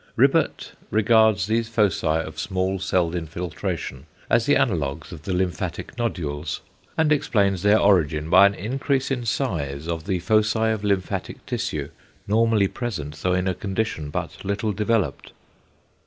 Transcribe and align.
Ribbert 0.15 0.71
regards 0.89 1.45
these 1.45 1.69
foci 1.69 2.07
of 2.07 2.39
small 2.39 2.79
celled 2.79 3.13
infiltration 3.13 4.07
as 4.31 4.47
the 4.47 4.55
analogues 4.55 5.11
of 5.11 5.21
the 5.25 5.31
lymphatic 5.31 5.95
nodules, 5.95 6.61
and 6.97 7.11
explains 7.11 7.61
their 7.61 7.77
origin 7.77 8.27
by 8.27 8.47
an 8.47 8.55
increase 8.55 9.11
in 9.11 9.27
size 9.27 9.87
of 9.87 10.05
the 10.05 10.17
foci 10.17 10.71
of 10.71 10.83
lymphatic 10.83 11.45
tissue, 11.45 11.89
normally 12.27 12.67
present, 12.67 13.17
though 13.21 13.33
in 13.33 13.47
a 13.47 13.53
condition 13.53 14.09
but 14.09 14.43
little 14.43 14.73
developed. 14.73 15.33